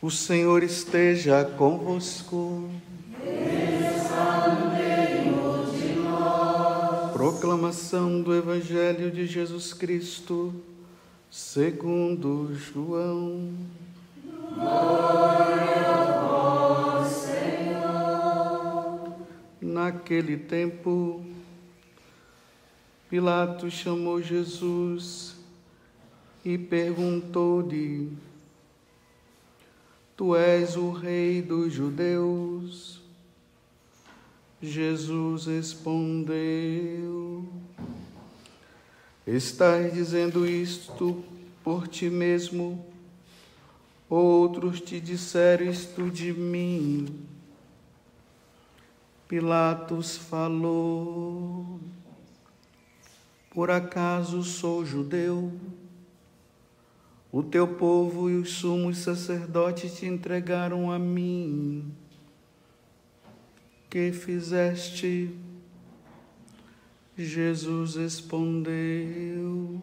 [0.00, 2.70] O Senhor esteja convosco.
[7.12, 10.54] Proclamação do Evangelho de Jesus Cristo,
[11.28, 13.54] segundo João.
[14.54, 19.14] Glória a vós, Senhor.
[19.60, 21.24] Naquele tempo,
[23.10, 25.34] Pilatos chamou Jesus
[26.44, 28.27] e perguntou-lhe:
[30.18, 33.00] Tu és o rei dos judeus?
[34.60, 37.46] Jesus respondeu:
[39.24, 41.22] Estás dizendo isto
[41.62, 42.84] por ti mesmo?
[44.10, 47.24] Outros te disseram isto de mim.
[49.28, 51.78] Pilatos falou:
[53.50, 55.52] Por acaso sou judeu?
[57.38, 61.94] O teu povo e os sumos sacerdotes te entregaram a mim.
[63.88, 65.30] Que fizeste?
[67.16, 69.80] Jesus respondeu: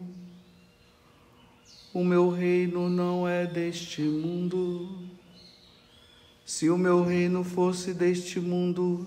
[1.94, 4.90] O meu reino não é deste mundo.
[6.44, 9.06] Se o meu reino fosse deste mundo,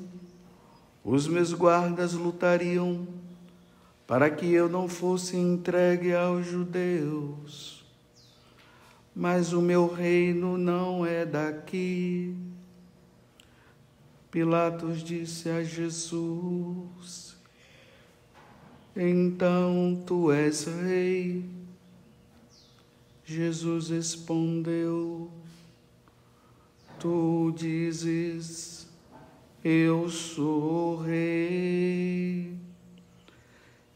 [1.04, 3.08] os meus guardas lutariam
[4.08, 7.79] para que eu não fosse entregue aos judeus
[9.20, 12.34] mas o meu reino não é daqui.
[14.32, 17.36] Pilatos disse a Jesus:
[18.96, 21.44] Então tu és rei.
[23.26, 25.30] Jesus respondeu:
[26.98, 28.88] Tu dizes,
[29.62, 32.56] eu sou rei.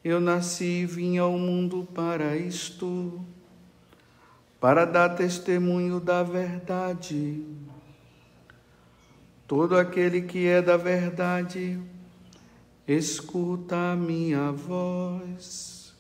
[0.04, 3.26] Eu nasci e vim ao mundo para isto
[4.64, 7.44] para dar testemunho da verdade.
[9.46, 11.78] Todo aquele que é da verdade,
[12.88, 15.94] escuta a minha voz.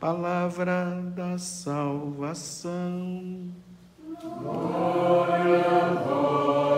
[0.00, 2.72] Palavra da salvação.
[4.20, 6.71] Glória a vós,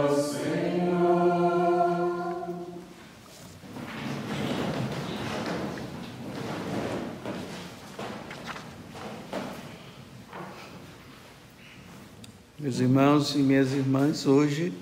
[12.65, 14.73] Meus irmãos e minhas irmãs, hoje,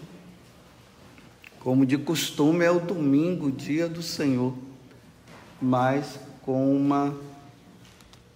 [1.58, 4.54] como de costume, é o domingo, dia do Senhor,
[5.60, 7.12] mas com uma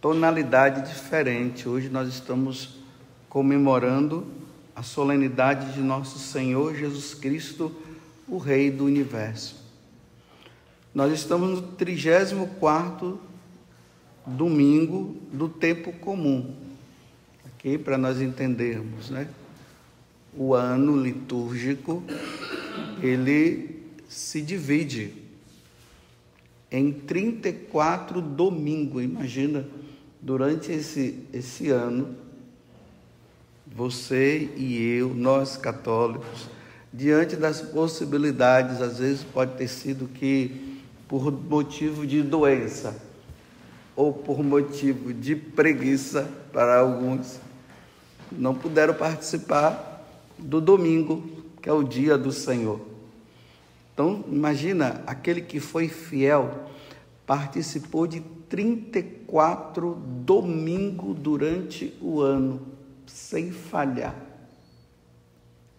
[0.00, 1.68] tonalidade diferente.
[1.68, 2.80] Hoje nós estamos
[3.28, 4.26] comemorando
[4.74, 7.70] a solenidade de nosso Senhor Jesus Cristo,
[8.26, 9.64] o Rei do Universo.
[10.92, 13.20] Nós estamos no 34
[14.26, 16.65] domingo do tempo comum
[17.56, 19.26] aqui para nós entendermos, né?
[20.36, 22.02] O ano litúrgico
[23.02, 25.12] ele se divide
[26.70, 29.02] em 34 domingos.
[29.02, 29.66] Imagina,
[30.20, 32.14] durante esse, esse ano,
[33.66, 36.48] você e eu, nós católicos,
[36.92, 40.78] diante das possibilidades, às vezes pode ter sido que
[41.08, 42.94] por motivo de doença
[43.94, 47.38] ou por motivo de preguiça para alguns,
[48.30, 50.04] não puderam participar
[50.38, 51.28] do domingo,
[51.62, 52.80] que é o dia do Senhor.
[53.92, 56.68] Então, imagina, aquele que foi fiel
[57.26, 62.60] participou de 34 domingos durante o ano,
[63.06, 64.14] sem falhar,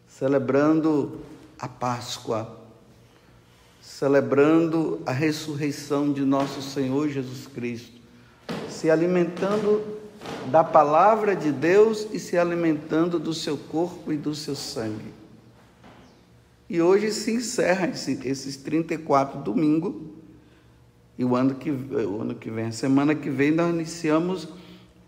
[0.07, 1.19] celebrando
[1.59, 2.57] a Páscoa,
[3.81, 8.01] celebrando a ressurreição de nosso Senhor Jesus Cristo,
[8.69, 9.96] se alimentando
[10.51, 15.13] da palavra de Deus e se alimentando do seu corpo e do seu sangue.
[16.69, 19.95] E hoje se encerra esse, esses 34 domingos.
[21.17, 24.47] E o ano, que, o ano que vem, a semana que vem, nós iniciamos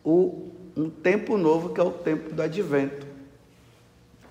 [0.03, 3.05] o, um tempo novo que é o tempo do advento.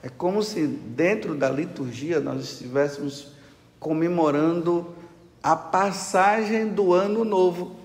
[0.02, 3.32] É como se dentro da liturgia nós estivéssemos
[3.78, 4.94] comemorando
[5.42, 7.76] a passagem do ano novo.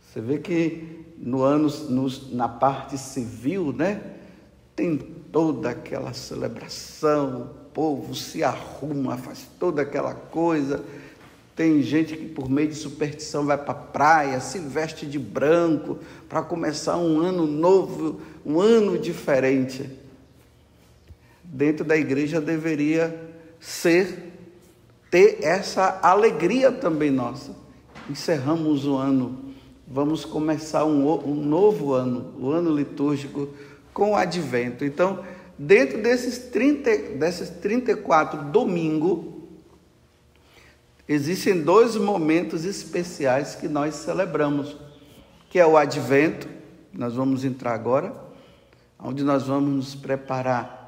[0.00, 4.02] Você vê que no ano, no, na parte civil, né?
[4.74, 10.84] Tem toda aquela celebração, o povo se arruma, faz toda aquela coisa.
[11.54, 15.98] Tem gente que, por meio de superstição, vai para a praia, se veste de branco
[16.28, 19.88] para começar um ano novo, um ano diferente.
[21.44, 23.30] Dentro da igreja deveria
[23.60, 24.32] ser,
[25.08, 27.54] ter essa alegria também nossa.
[28.10, 29.51] Encerramos o ano
[29.86, 33.48] Vamos começar um, um novo ano, o ano litúrgico,
[33.92, 34.84] com o advento.
[34.84, 35.24] Então,
[35.58, 39.32] dentro desses, 30, desses 34 domingos,
[41.06, 44.76] existem dois momentos especiais que nós celebramos,
[45.50, 46.48] que é o advento,
[46.92, 48.14] nós vamos entrar agora,
[48.98, 50.82] onde nós vamos nos preparar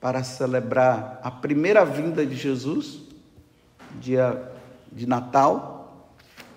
[0.00, 3.00] para celebrar a primeira vinda de Jesus,
[4.00, 4.50] dia
[4.90, 5.79] de Natal,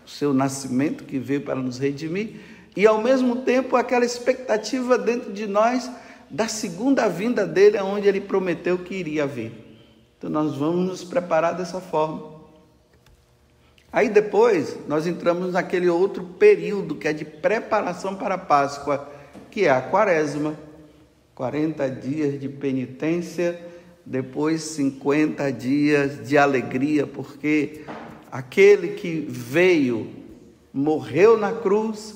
[0.05, 2.39] o seu nascimento que veio para nos redimir,
[2.75, 5.89] e ao mesmo tempo aquela expectativa dentro de nós
[6.29, 9.51] da segunda vinda dele, onde ele prometeu que iria vir.
[10.17, 12.33] Então nós vamos nos preparar dessa forma.
[13.91, 19.07] Aí depois nós entramos naquele outro período que é de preparação para a Páscoa,
[19.51, 20.57] que é a Quaresma.
[21.35, 23.59] 40 dias de penitência,
[24.05, 27.83] depois 50 dias de alegria, porque
[28.33, 30.09] aquele que veio,
[30.73, 32.15] morreu na cruz,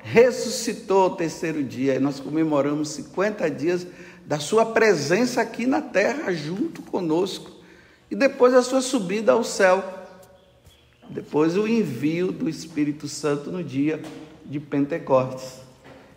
[0.00, 3.86] ressuscitou o terceiro dia, e nós comemoramos 50 dias
[4.26, 7.50] da sua presença aqui na terra junto conosco,
[8.10, 9.82] e depois a sua subida ao céu,
[11.08, 13.98] depois o envio do Espírito Santo no dia
[14.44, 15.62] de Pentecostes.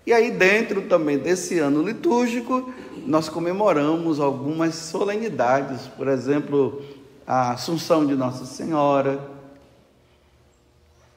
[0.05, 2.73] E aí, dentro também desse ano litúrgico,
[3.07, 6.83] nós comemoramos algumas solenidades, por exemplo,
[7.25, 9.31] a Assunção de Nossa Senhora.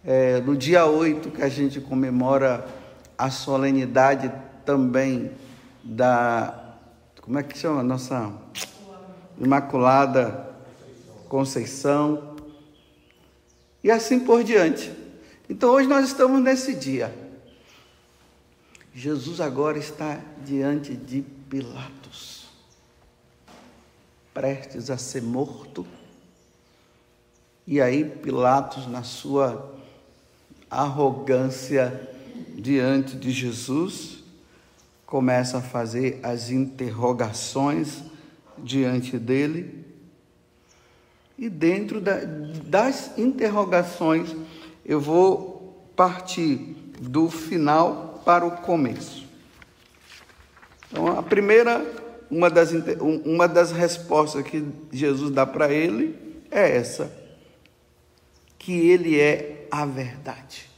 [0.05, 2.66] É, no dia 8, que a gente comemora
[3.16, 4.32] a solenidade
[4.64, 5.31] também
[5.82, 6.76] da.
[7.20, 7.82] Como é que chama?
[7.82, 8.32] Nossa
[9.38, 10.49] Imaculada
[11.28, 12.37] Conceição.
[13.84, 14.90] E assim por diante.
[15.49, 17.14] Então, hoje nós estamos nesse dia.
[18.94, 22.49] Jesus agora está diante de Pilatos,
[24.34, 25.87] prestes a ser morto.
[27.70, 29.74] E aí Pilatos, na sua
[30.70, 32.08] arrogância
[32.54, 34.24] diante de Jesus,
[35.04, 38.02] começa a fazer as interrogações
[38.56, 39.84] diante dele.
[41.36, 42.20] E dentro da,
[42.64, 44.34] das interrogações,
[44.82, 49.26] eu vou partir do final para o começo.
[50.90, 51.84] Então, a primeira,
[52.30, 56.16] uma das, uma das respostas que Jesus dá para ele
[56.50, 57.17] é essa:
[58.68, 60.68] que ele é a verdade.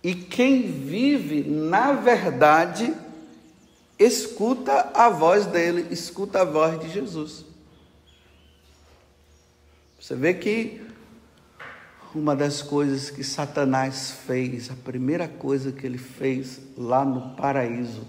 [0.00, 2.94] E quem vive na verdade,
[3.98, 7.44] escuta a voz dele, escuta a voz de Jesus.
[9.98, 10.80] Você vê que
[12.14, 18.06] uma das coisas que Satanás fez, a primeira coisa que ele fez lá no paraíso,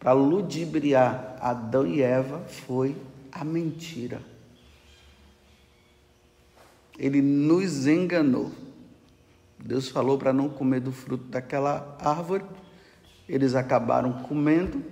[0.00, 2.96] para ludibriar Adão e Eva, foi
[3.30, 4.37] a mentira.
[6.98, 8.50] Ele nos enganou.
[9.58, 12.44] Deus falou para não comer do fruto daquela árvore,
[13.28, 14.82] eles acabaram comendo,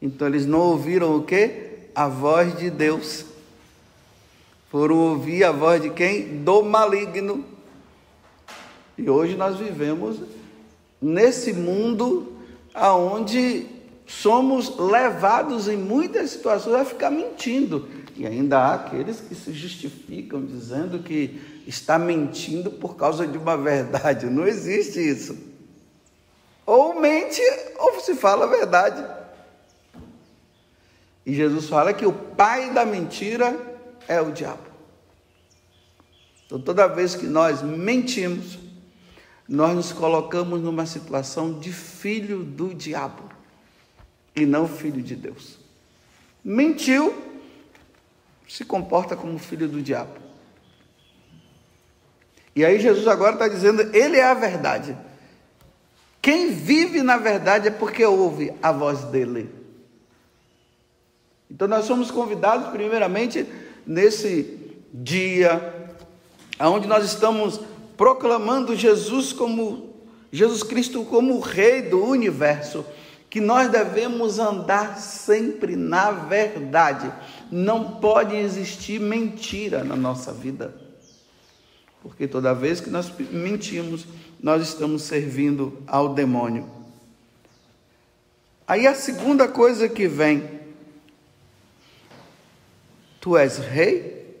[0.00, 1.88] então eles não ouviram o que?
[1.94, 3.26] A voz de Deus
[4.70, 6.42] foram ouvir a voz de quem?
[6.42, 7.44] Do maligno.
[8.96, 10.20] E hoje nós vivemos
[11.02, 12.32] nesse mundo
[12.72, 13.66] aonde
[14.10, 17.88] somos levados em muitas situações a ficar mentindo.
[18.16, 23.56] E ainda há aqueles que se justificam dizendo que está mentindo por causa de uma
[23.56, 24.26] verdade.
[24.26, 25.38] Não existe isso.
[26.66, 27.40] Ou mente
[27.78, 29.02] ou se fala a verdade.
[31.24, 33.56] E Jesus fala que o pai da mentira
[34.08, 34.68] é o diabo.
[36.46, 38.58] Então, toda vez que nós mentimos,
[39.48, 43.39] nós nos colocamos numa situação de filho do diabo
[44.34, 45.58] e não filho de Deus.
[46.44, 47.14] Mentiu,
[48.48, 50.14] se comporta como filho do diabo.
[52.54, 54.96] E aí Jesus agora está dizendo, ele é a verdade.
[56.20, 59.50] Quem vive na verdade é porque ouve a voz dele.
[61.50, 63.46] Então nós somos convidados, primeiramente,
[63.86, 64.58] nesse
[64.92, 65.90] dia,
[66.60, 67.60] onde nós estamos
[67.96, 69.90] proclamando Jesus como
[70.32, 72.84] Jesus Cristo como o Rei do universo,
[73.30, 77.10] que nós devemos andar sempre na verdade.
[77.50, 80.74] Não pode existir mentira na nossa vida.
[82.02, 84.04] Porque toda vez que nós mentimos,
[84.42, 86.68] nós estamos servindo ao demônio.
[88.66, 90.60] Aí a segunda coisa que vem
[93.20, 94.40] Tu és rei?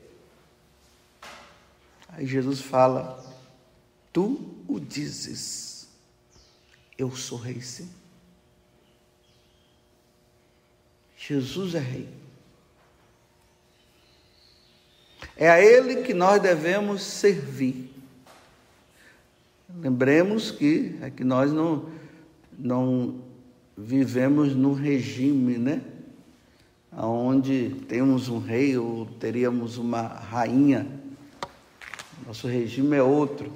[2.08, 3.22] Aí Jesus fala:
[4.12, 5.86] Tu o dizes.
[6.96, 7.99] Eu sou rei, sim.
[11.28, 12.08] Jesus é rei.
[15.36, 17.94] É a Ele que nós devemos servir.
[19.80, 21.90] Lembremos que é que nós não,
[22.58, 23.20] não
[23.76, 25.82] vivemos num regime, né?
[26.92, 30.86] Onde temos um rei ou teríamos uma rainha.
[32.26, 33.52] Nosso regime é outro.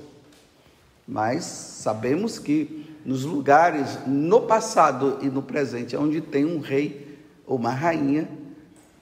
[1.08, 7.13] Mas sabemos que nos lugares, no passado e no presente, onde tem um rei
[7.46, 8.28] ou uma rainha,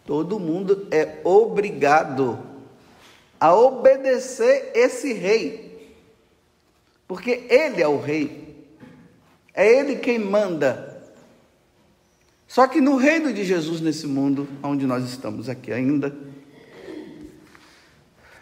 [0.05, 2.39] todo mundo é obrigado
[3.39, 5.97] a obedecer esse rei.
[7.07, 8.67] Porque ele é o rei.
[9.55, 10.93] É ele quem manda.
[12.47, 16.15] Só que no reino de Jesus, nesse mundo, onde nós estamos aqui ainda,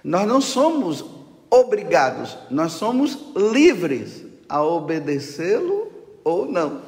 [0.03, 1.05] nós não somos
[1.51, 5.91] obrigados, nós somos livres a obedecê-lo
[6.25, 6.83] ou não.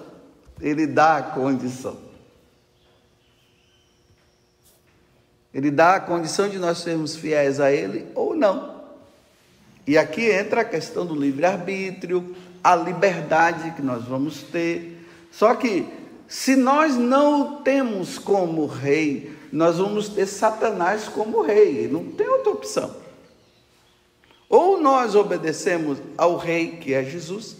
[0.60, 2.11] Ele dá a condição.
[5.54, 8.82] Ele dá a condição de nós sermos fiéis a Ele ou não.
[9.86, 15.04] E aqui entra a questão do livre-arbítrio, a liberdade que nós vamos ter.
[15.30, 15.86] Só que
[16.26, 22.26] se nós não o temos como rei, nós vamos ter Satanás como rei, não tem
[22.28, 22.96] outra opção.
[24.48, 27.56] Ou nós obedecemos ao rei que é Jesus,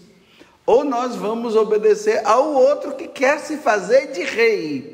[0.65, 4.92] ou nós vamos obedecer ao outro que quer se fazer de rei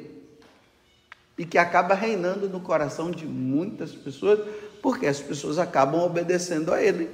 [1.39, 4.41] e que acaba reinando no coração de muitas pessoas,
[4.81, 7.09] porque as pessoas acabam obedecendo a ele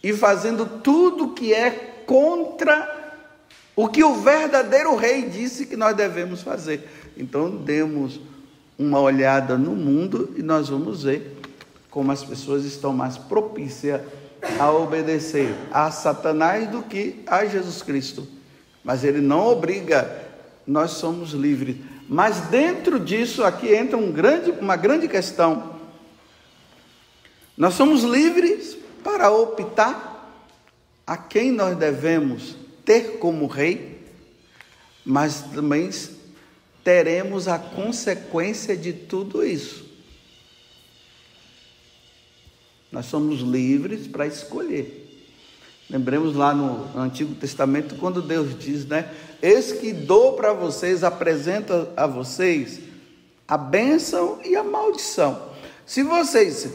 [0.00, 1.70] e fazendo tudo que é
[2.06, 3.00] contra
[3.74, 6.88] o que o verdadeiro rei disse que nós devemos fazer.
[7.16, 8.20] Então, demos
[8.78, 11.36] uma olhada no mundo e nós vamos ver
[11.90, 14.02] como as pessoas estão mais propícias
[14.58, 18.26] a obedecer a Satanás do que a Jesus Cristo.
[18.84, 20.28] Mas ele não obriga,
[20.64, 21.76] nós somos livres.
[22.08, 25.80] Mas dentro disso aqui entra um grande, uma grande questão.
[27.56, 30.12] Nós somos livres para optar
[31.06, 34.00] a quem nós devemos ter como rei,
[35.04, 35.90] mas também
[36.84, 39.84] teremos a consequência de tudo isso.
[42.90, 45.01] Nós somos livres para escolher.
[45.92, 49.12] Lembremos lá no Antigo Testamento, quando Deus diz, né?
[49.42, 52.80] Eis que dou para vocês, apresento a vocês
[53.46, 55.50] a bênção e a maldição.
[55.84, 56.70] Se vocês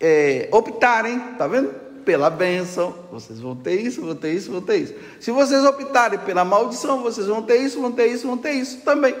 [0.00, 1.90] é, optarem, tá vendo?
[2.04, 4.94] pela bênção, vocês vão ter isso, vão ter isso, vão ter isso.
[5.20, 8.80] Se vocês optarem pela maldição, vocês vão ter isso, vão ter isso, vão ter isso
[8.80, 9.14] também.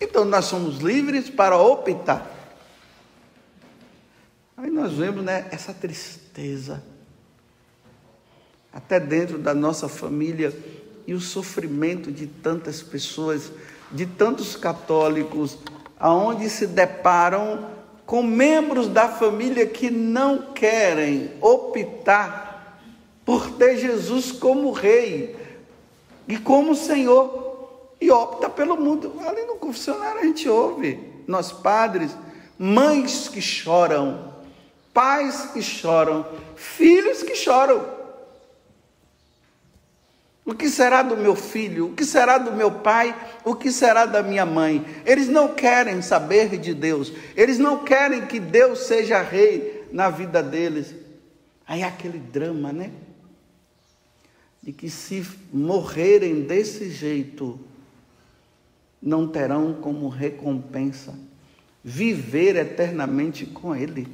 [0.00, 2.28] Então nós somos livres para optar.
[4.56, 6.82] Aí nós vemos né, essa tristeza,
[8.72, 10.52] até dentro da nossa família,
[11.06, 13.50] e o sofrimento de tantas pessoas,
[13.90, 15.58] de tantos católicos,
[15.98, 17.70] aonde se deparam
[18.06, 22.78] com membros da família que não querem optar
[23.24, 25.36] por ter Jesus como rei
[26.26, 29.12] e como Senhor e opta pelo mundo.
[29.26, 32.16] Ali no confessionário a gente ouve nós padres,
[32.58, 34.34] mães que choram,
[34.92, 36.26] pais que choram,
[36.56, 38.01] filhos que choram.
[40.44, 41.86] O que será do meu filho?
[41.86, 43.14] O que será do meu pai?
[43.44, 44.84] O que será da minha mãe?
[45.06, 47.12] Eles não querem saber de Deus.
[47.36, 50.94] Eles não querem que Deus seja rei na vida deles.
[51.66, 52.90] Aí aquele drama, né?
[54.60, 57.60] De que se morrerem desse jeito,
[59.00, 61.14] não terão como recompensa
[61.84, 64.08] viver eternamente com Ele.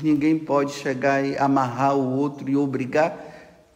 [0.00, 3.24] Ninguém pode chegar e amarrar o outro e obrigar.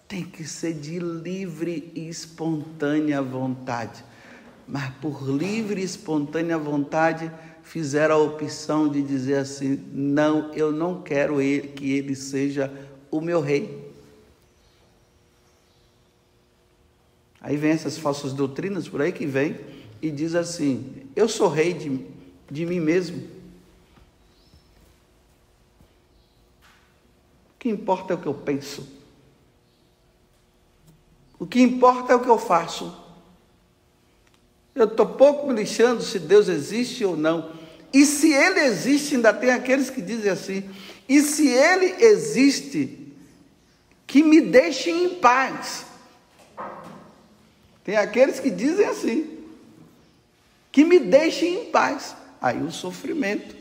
[0.07, 4.05] Tem que ser de livre e espontânea vontade.
[4.67, 7.31] Mas por livre e espontânea vontade,
[7.63, 12.73] fizeram a opção de dizer assim: não, eu não quero ele, que ele seja
[13.11, 13.91] o meu rei.
[17.41, 19.59] Aí vem essas falsas doutrinas por aí que vem
[20.01, 22.01] e diz assim: eu sou rei de,
[22.51, 23.42] de mim mesmo.
[27.63, 28.85] Que importa é o que eu penso.
[31.39, 32.93] O que importa é o que eu faço.
[34.75, 37.53] Eu estou pouco me lixando se Deus existe ou não.
[37.93, 40.69] E se Ele existe, ainda tem aqueles que dizem assim:
[41.09, 43.15] e se Ele existe,
[44.09, 45.87] que me deixem em paz.
[47.85, 49.39] Tem aqueles que dizem assim:
[50.73, 52.17] que me deixem em paz.
[52.41, 53.55] Aí o sofrimento,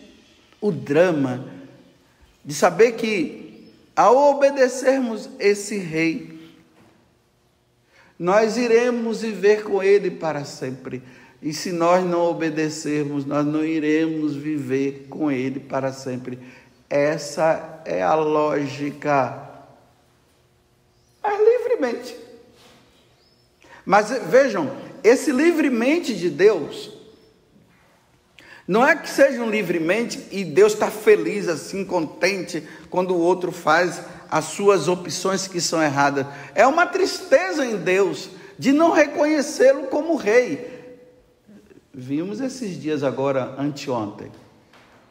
[0.60, 1.48] o drama,
[2.44, 3.41] de saber que
[3.96, 6.40] ao obedecermos esse rei,
[8.18, 11.02] nós iremos viver com ele para sempre.
[11.42, 16.38] E se nós não obedecermos, nós não iremos viver com ele para sempre.
[16.88, 19.50] Essa é a lógica.
[21.24, 22.16] Mas livremente.
[23.84, 24.72] Mas vejam,
[25.04, 27.01] esse livremente de Deus,
[28.72, 34.02] não é que sejam livremente e Deus está feliz, assim, contente, quando o outro faz
[34.30, 36.26] as suas opções que são erradas.
[36.56, 41.04] É uma tristeza em Deus de não reconhecê-lo como rei.
[41.94, 44.32] Vimos esses dias agora, anteontem,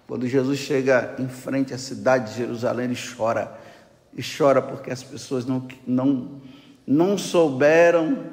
[0.06, 3.60] quando Jesus chega em frente à cidade de Jerusalém e chora.
[4.16, 6.40] E chora porque as pessoas não, não,
[6.86, 8.24] não souberam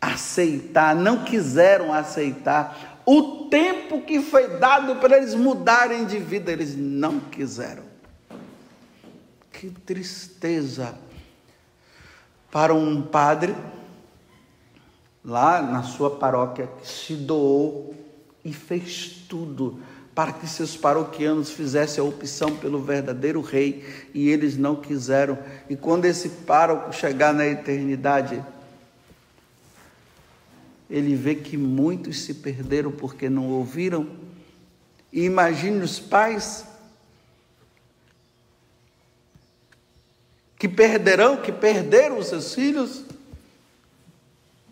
[0.00, 6.74] aceitar, não quiseram aceitar o tempo que foi dado para eles mudarem de vida, eles
[6.76, 7.84] não quiseram.
[9.52, 10.94] Que tristeza
[12.50, 13.54] para um padre
[15.24, 17.94] lá na sua paróquia que se doou
[18.44, 19.80] e fez tudo
[20.14, 23.84] para que seus paroquianos fizessem a opção pelo verdadeiro rei
[24.14, 25.36] e eles não quiseram.
[25.68, 28.40] E quando esse pároco chegar na eternidade,
[30.94, 34.06] ele vê que muitos se perderam porque não ouviram.
[35.12, 36.64] E imagine os pais
[40.56, 43.04] que perderão, que perderam os seus filhos.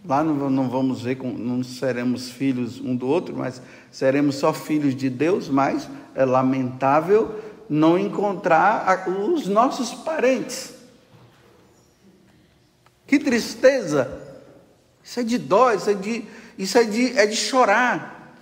[0.05, 3.61] Lá não, não vamos ver, não seremos filhos um do outro, mas
[3.91, 10.73] seremos só filhos de Deus, mas é lamentável não encontrar os nossos parentes.
[13.09, 14.22] Que tristeza!
[15.05, 16.25] Isso é de dó, isso é de,
[16.57, 18.35] isso é de, é de chorar.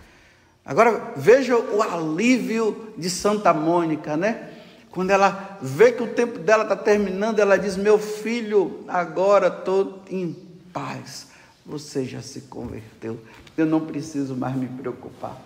[0.64, 4.50] Agora veja o alívio de Santa Mônica, né?
[4.90, 10.02] Quando ela vê que o tempo dela está terminando, ela diz: Meu filho, agora estou
[10.10, 10.36] em
[10.72, 11.28] paz.
[11.64, 13.18] Você já se converteu.
[13.56, 15.40] Eu não preciso mais me preocupar.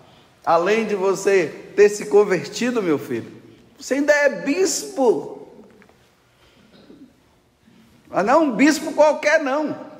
[0.44, 3.30] Além de você ter se convertido, meu filho,
[3.78, 5.48] você ainda é bispo.
[8.08, 9.93] Mas não é um bispo qualquer, não.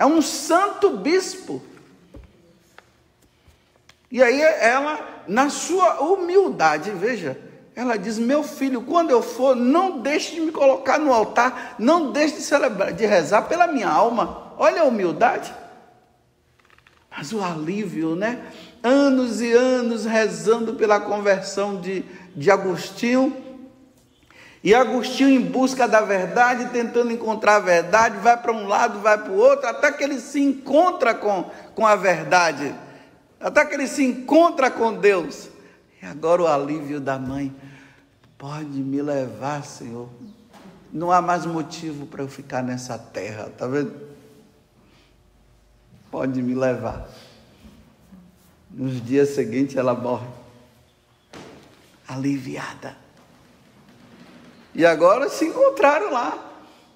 [0.00, 1.62] É um santo bispo.
[4.10, 7.38] E aí ela, na sua humildade, veja,
[7.76, 12.12] ela diz: Meu filho, quando eu for, não deixe de me colocar no altar, não
[12.12, 14.54] deixe de celebrar, de rezar pela minha alma.
[14.56, 15.54] Olha a humildade.
[17.10, 18.42] Mas o alívio, né?
[18.82, 23.36] Anos e anos rezando pela conversão de, de Agostinho.
[24.62, 29.16] E Agostinho, em busca da verdade, tentando encontrar a verdade, vai para um lado, vai
[29.16, 32.74] para o outro, até que ele se encontra com, com a verdade,
[33.40, 35.48] até que ele se encontra com Deus.
[36.02, 37.54] E agora o alívio da mãe.
[38.36, 40.08] Pode me levar, Senhor.
[40.92, 43.94] Não há mais motivo para eu ficar nessa terra, tá vendo?
[46.10, 47.08] Pode me levar.
[48.70, 50.26] Nos dias seguintes ela morre.
[52.08, 52.96] Aliviada.
[54.74, 56.38] E agora se encontraram lá.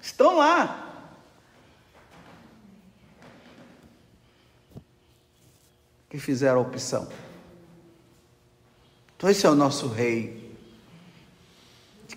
[0.01, 0.81] Estão lá.
[6.09, 7.07] Que fizeram a opção.
[9.17, 10.45] Então esse é o nosso rei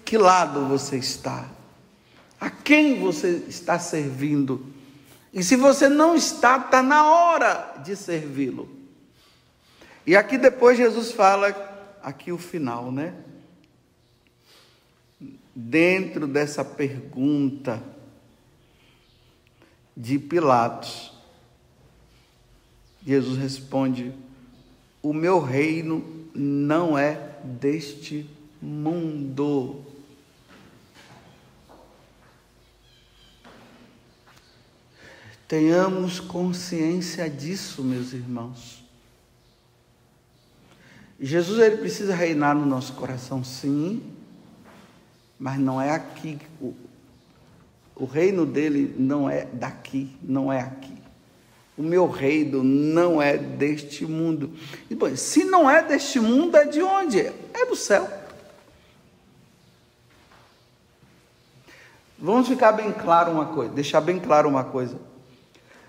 [0.09, 1.51] que lado você está?
[2.41, 4.65] A quem você está servindo?
[5.35, 8.71] E se você não está, está na hora de servi-lo.
[10.07, 11.49] E aqui depois Jesus fala,
[12.03, 13.13] aqui o final, né?
[15.55, 17.83] Dentro dessa pergunta
[19.97, 21.13] de Pilatos,
[23.05, 24.13] Jesus responde:
[25.03, 28.29] O meu reino não é deste
[28.63, 29.85] mundo.
[35.49, 38.85] Tenhamos consciência disso, meus irmãos.
[41.19, 44.03] Jesus ele precisa reinar no nosso coração, sim,
[45.39, 46.39] mas não é aqui.
[46.61, 46.75] O,
[47.95, 50.97] o reino dele não é daqui, não é aqui.
[51.77, 54.53] O meu reino não é deste mundo.
[54.91, 57.21] E, bom, se não é deste mundo, é de onde?
[57.21, 58.09] É do céu.
[62.19, 64.99] Vamos ficar bem claro uma coisa, deixar bem claro uma coisa.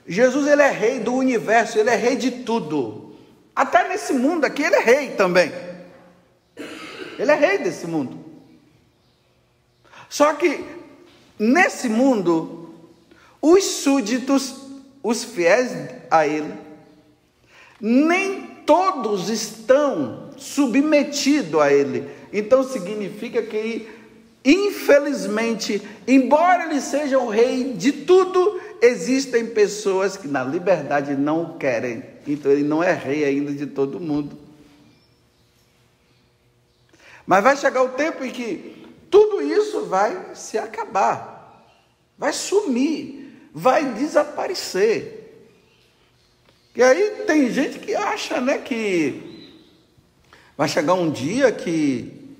[0.08, 3.16] Jesus ele é rei do universo, ele é rei de tudo.
[3.56, 5.52] Até nesse mundo aqui ele é rei também.
[7.18, 8.29] Ele é rei desse mundo.
[10.10, 10.66] Só que
[11.38, 12.74] nesse mundo,
[13.40, 14.56] os súditos,
[15.04, 15.72] os fiéis
[16.10, 16.54] a ele,
[17.80, 22.10] nem todos estão submetidos a ele.
[22.34, 23.88] Então significa que,
[24.44, 31.58] infelizmente, embora ele seja o rei de tudo, existem pessoas que na liberdade não o
[31.58, 32.04] querem.
[32.28, 34.38] Então ele não é rei ainda de todo mundo.
[37.26, 38.79] Mas vai chegar o tempo em que
[39.10, 41.66] tudo isso vai se acabar,
[42.18, 45.20] vai sumir, vai desaparecer.
[46.76, 49.52] E aí tem gente que acha, né, que
[50.56, 52.38] vai chegar um dia que,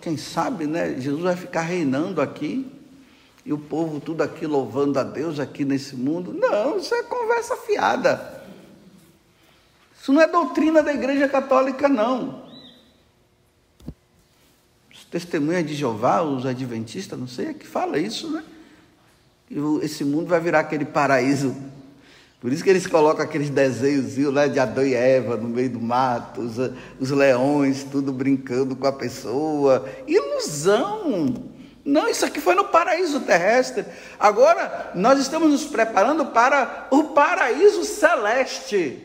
[0.00, 2.70] quem sabe, né, Jesus vai ficar reinando aqui
[3.44, 6.34] e o povo tudo aqui louvando a Deus aqui nesse mundo.
[6.34, 8.44] Não, isso é conversa fiada.
[10.00, 12.45] Isso não é doutrina da Igreja Católica, não.
[15.10, 18.42] Testemunhas de Jeová, os adventistas, não sei, é que fala isso, né?
[19.82, 21.54] Esse mundo vai virar aquele paraíso
[22.40, 25.80] por isso que eles colocam aqueles desenhos né, de Adão e Eva no meio do
[25.80, 26.56] mato, os,
[27.00, 29.88] os leões, tudo brincando com a pessoa.
[30.06, 31.34] Ilusão!
[31.84, 33.84] Não, isso aqui foi no paraíso terrestre.
[34.18, 39.02] Agora nós estamos nos preparando para o paraíso celeste.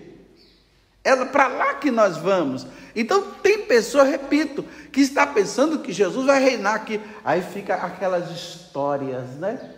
[1.03, 2.67] É para lá que nós vamos.
[2.95, 6.99] Então tem pessoa, repito, que está pensando que Jesus vai reinar aqui.
[7.23, 9.75] Aí fica aquelas histórias, né?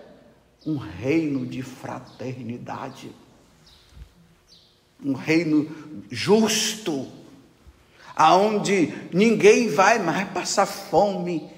[0.66, 3.12] Um reino de fraternidade
[5.04, 5.70] um reino
[6.10, 7.08] justo,
[8.16, 11.52] aonde ninguém vai mais passar fome.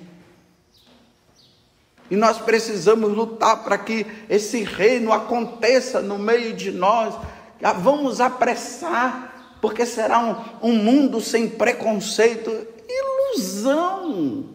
[2.09, 7.15] E nós precisamos lutar para que esse reino aconteça no meio de nós.
[7.63, 12.51] Ah, vamos apressar, porque será um, um mundo sem preconceito.
[12.87, 14.45] Ilusão.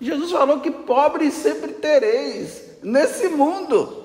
[0.00, 4.04] Jesus falou que pobres sempre tereis nesse mundo.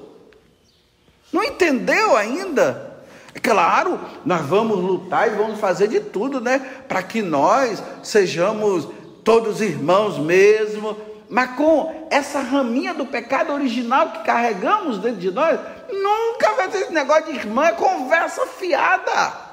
[1.32, 2.96] Não entendeu ainda?
[3.34, 6.60] É claro, nós vamos lutar e vamos fazer de tudo, né?
[6.88, 8.88] Para que nós sejamos
[9.24, 10.96] todos irmãos mesmo,
[11.30, 15.60] mas com essa raminha do pecado original que carregamos dentro de nós,
[15.92, 19.45] nunca vai ter esse negócio de irmã, é conversa fiada.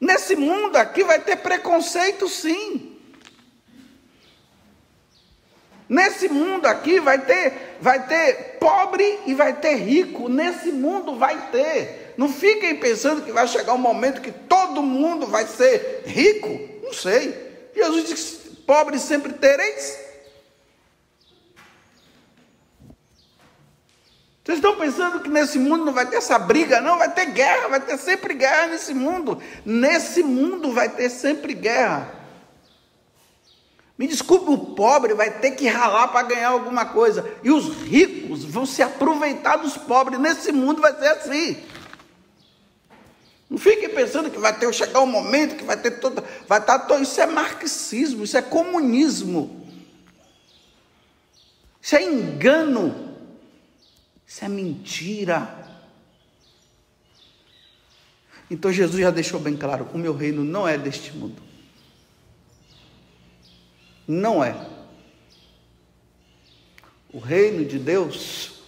[0.00, 2.96] Nesse mundo aqui vai ter preconceito, sim.
[5.88, 10.28] Nesse mundo aqui vai ter, vai ter pobre e vai ter rico.
[10.28, 12.14] Nesse mundo vai ter.
[12.16, 16.48] Não fiquem pensando que vai chegar um momento que todo mundo vai ser rico.
[16.82, 17.70] Não sei.
[17.74, 20.05] Jesus disse: pobre sempre tereis.
[24.46, 26.80] Vocês estão pensando que nesse mundo não vai ter essa briga?
[26.80, 29.42] Não, vai ter guerra, vai ter sempre guerra nesse mundo.
[29.64, 32.14] Nesse mundo vai ter sempre guerra.
[33.98, 37.28] Me desculpe, o pobre vai ter que ralar para ganhar alguma coisa.
[37.42, 40.20] E os ricos vão se aproveitar dos pobres.
[40.20, 41.56] Nesse mundo vai ser assim.
[43.50, 46.22] Não fiquem pensando que vai ter chegar um momento que vai ter toda.
[46.46, 47.02] Vai estar todo.
[47.02, 49.66] Isso é marxismo, isso é comunismo.
[51.82, 53.05] Isso é engano.
[54.26, 55.64] Isso é mentira.
[58.50, 61.42] Então Jesus já deixou bem claro: o meu reino não é deste mundo.
[64.06, 64.68] Não é.
[67.12, 68.62] O reino de Deus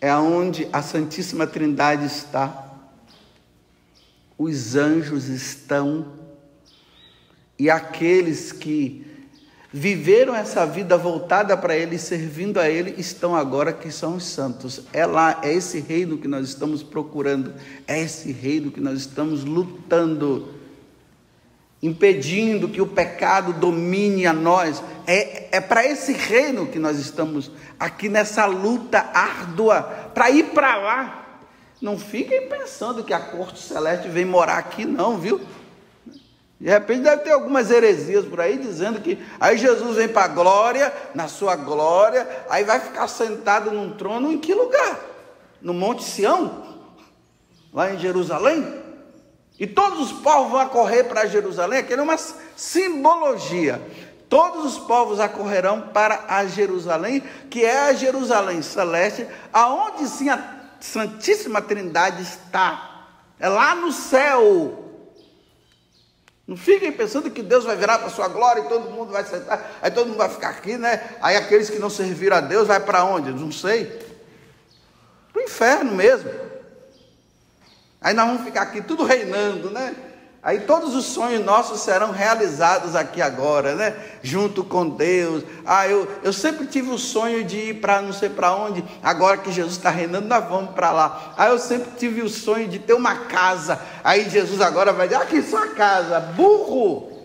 [0.00, 2.74] é onde a Santíssima Trindade está,
[4.36, 6.12] os anjos estão,
[7.58, 9.11] e aqueles que
[9.72, 14.82] viveram essa vida voltada para Ele, servindo a Ele, estão agora que são os santos.
[14.92, 17.54] É lá, é esse reino que nós estamos procurando,
[17.86, 20.60] é esse reino que nós estamos lutando
[21.82, 24.82] impedindo que o pecado domine a nós.
[25.06, 29.82] É, é para esse reino que nós estamos aqui nessa luta árdua,
[30.14, 31.40] para ir para lá.
[31.80, 35.40] Não fiquem pensando que a corte celeste vem morar aqui, não, viu?
[36.62, 40.28] De repente deve ter algumas heresias por aí dizendo que aí Jesus vem para a
[40.28, 45.00] glória, na sua glória, aí vai ficar sentado num trono em que lugar?
[45.60, 46.78] No Monte Sião?
[47.72, 48.80] Lá em Jerusalém?
[49.58, 52.18] E todos os povos vão correr para Jerusalém, aquilo é uma
[52.54, 53.82] simbologia.
[54.28, 60.60] Todos os povos acorrerão para a Jerusalém, que é a Jerusalém celeste, aonde sim a
[60.78, 63.08] Santíssima Trindade está.
[63.40, 64.81] É lá no céu.
[66.46, 69.78] Não fiquem pensando que Deus vai virar para sua glória e todo mundo vai sentar,
[69.80, 71.16] aí todo mundo vai ficar aqui, né?
[71.20, 73.30] Aí aqueles que não serviram a Deus vai para onde?
[73.30, 73.86] Não sei.
[75.32, 76.30] Para o inferno mesmo.
[78.00, 79.94] Aí nós vamos ficar aqui tudo reinando, né?
[80.44, 83.96] Aí todos os sonhos nossos serão realizados aqui agora, né?
[84.24, 85.44] Junto com Deus.
[85.64, 88.84] Ah, eu, eu sempre tive o sonho de ir para não sei para onde.
[89.00, 91.32] Agora que Jesus está reinando, nós vamos para lá.
[91.36, 93.80] Ah, eu sempre tive o sonho de ter uma casa.
[94.02, 97.22] Aí Jesus agora vai dizer: aqui sua casa, burro.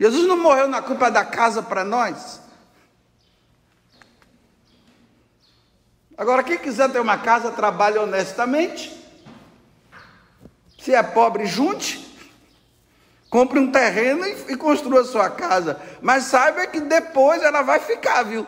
[0.00, 2.40] Jesus não morreu na culpa da casa para nós.
[6.18, 9.01] Agora, quem quiser ter uma casa, trabalhe honestamente.
[10.84, 12.10] Se é pobre, junte.
[13.30, 15.80] Compre um terreno e, e construa sua casa.
[16.00, 18.46] Mas saiba que depois ela vai ficar, viu?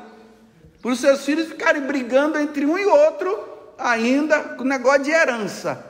[0.82, 5.82] Para os seus filhos ficarem brigando entre um e outro, ainda com negócio de herança.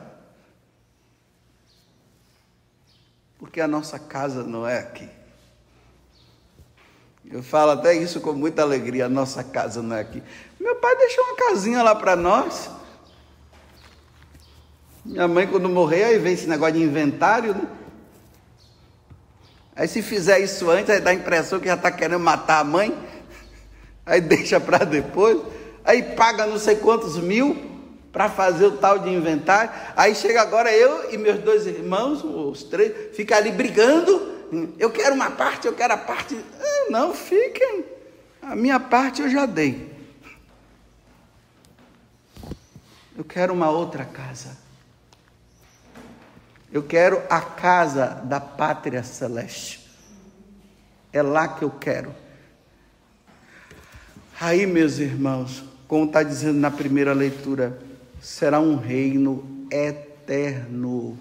[3.37, 5.09] Porque a nossa casa não é aqui.
[7.29, 10.21] Eu falo até isso com muita alegria, a nossa casa não é aqui.
[10.59, 12.69] Meu pai deixou uma casinha lá para nós.
[15.05, 17.67] Minha mãe, quando morrer, aí vem esse negócio de inventário, né?
[19.75, 22.63] Aí se fizer isso antes, aí dá a impressão que já está querendo matar a
[22.63, 22.97] mãe.
[24.05, 25.41] Aí deixa para depois.
[25.83, 27.57] Aí paga não sei quantos mil
[28.11, 29.69] para fazer o tal de inventário.
[29.95, 34.33] Aí chega agora eu e meus dois irmãos, os três, fica ali brigando.
[34.79, 36.39] Eu quero uma parte, eu quero a parte.
[36.61, 37.83] Ah, não, fiquem.
[38.41, 39.91] A minha parte eu já dei.
[43.17, 44.64] Eu quero uma outra casa.
[46.71, 49.85] Eu quero a casa da pátria celeste.
[51.13, 52.13] É lá que eu quero.
[54.39, 57.79] Aí, meus irmãos, como está dizendo na primeira leitura,
[58.19, 61.17] será um reino eterno.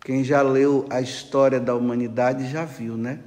[0.00, 3.20] Quem já leu a história da humanidade já viu, né?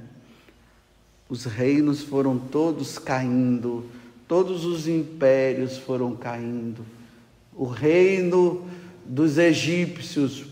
[1.28, 3.88] Os reinos foram todos caindo,
[4.26, 6.84] todos os impérios foram caindo.
[7.54, 8.68] O reino
[9.12, 10.46] dos egípcios,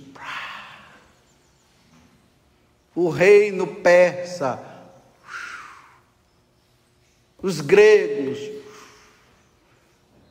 [2.94, 4.62] o reino persa,
[7.42, 8.38] os gregos,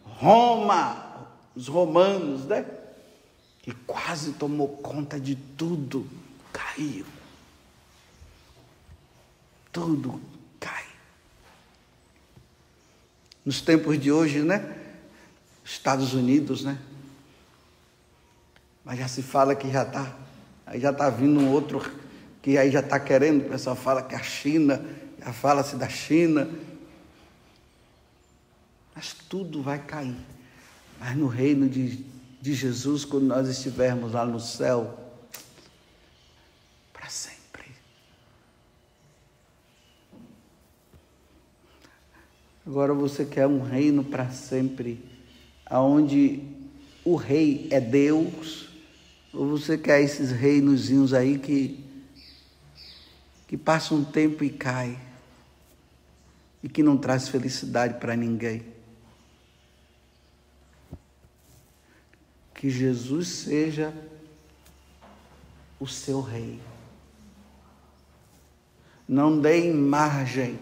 [0.03, 2.67] Roma, os romanos, né?
[3.63, 6.07] Que quase tomou conta de tudo,
[6.53, 7.07] caiu.
[9.71, 10.21] Tudo
[10.59, 10.85] cai.
[13.43, 14.77] Nos tempos de hoje, né?
[15.65, 16.79] Estados Unidos, né?
[18.89, 20.17] Mas já se fala que já está,
[20.65, 21.79] aí já está vindo um outro
[22.41, 24.83] que aí já está querendo, o pessoal fala que a China,
[25.19, 26.49] já fala-se da China.
[28.95, 30.15] Mas tudo vai cair.
[30.99, 32.03] Mas no reino de,
[32.41, 34.97] de Jesus, quando nós estivermos lá no céu,
[36.91, 37.65] para sempre.
[42.65, 44.99] Agora você quer um reino para sempre,
[45.67, 46.41] aonde
[47.05, 48.68] o rei é Deus
[49.33, 51.83] ou você quer esses reinozinhos aí que,
[53.47, 54.99] que passa um tempo e cai
[56.63, 58.65] e que não traz felicidade para ninguém?
[62.55, 63.93] Que Jesus seja
[65.79, 66.59] o seu rei.
[69.07, 70.59] Não deem margem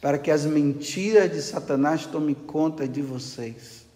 [0.00, 3.86] para que as mentiras de Satanás tomem conta de vocês.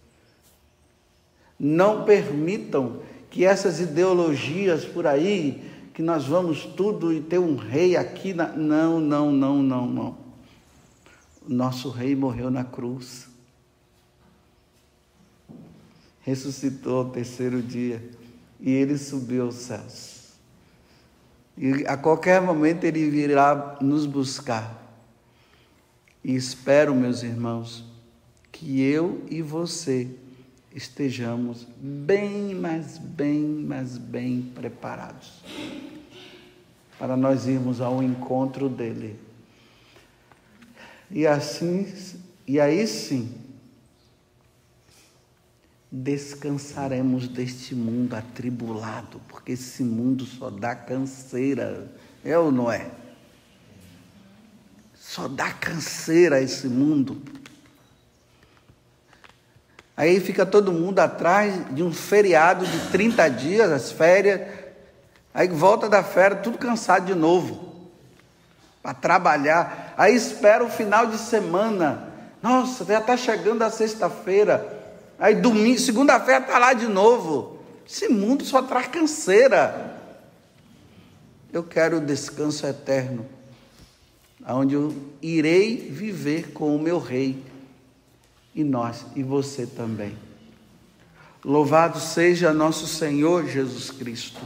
[1.59, 3.03] Não permitam
[3.35, 8.51] que essas ideologias por aí, que nós vamos tudo e ter um rei aqui, na...
[8.51, 10.19] não, não, não, não, não.
[11.45, 13.27] O nosso rei morreu na cruz,
[16.21, 18.09] ressuscitou ao terceiro dia
[18.61, 20.29] e ele subiu aos céus.
[21.59, 24.81] E a qualquer momento ele virá nos buscar.
[26.23, 27.85] E espero, meus irmãos,
[28.53, 30.09] que eu e você
[30.75, 35.43] estejamos bem, mas bem, mas bem preparados
[36.99, 39.19] para nós irmos ao encontro dele.
[41.11, 41.93] E assim,
[42.47, 43.35] e aí sim,
[45.91, 51.93] descansaremos deste mundo atribulado, porque esse mundo só dá canseira,
[52.25, 52.91] é ou não é?
[54.95, 57.23] Só dá canseira esse mundo.
[59.97, 64.41] Aí fica todo mundo atrás de um feriado de 30 dias, as férias.
[65.33, 67.73] Aí volta da férias, tudo cansado de novo.
[68.83, 69.95] Para trabalhar.
[69.97, 72.13] Aí espera o final de semana.
[72.43, 74.83] Nossa, já está chegando a sexta-feira.
[75.19, 77.59] Aí domingo, segunda-feira está lá de novo.
[77.89, 79.95] Esse mundo só traz canseira.
[81.53, 83.25] Eu quero o descanso eterno,
[84.45, 87.41] onde eu irei viver com o meu rei
[88.55, 90.17] e nós e você também.
[91.45, 94.41] Louvado seja nosso Senhor Jesus Cristo.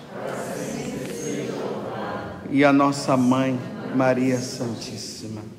[2.50, 3.58] E a nossa mãe,
[3.94, 5.57] Maria Santíssima.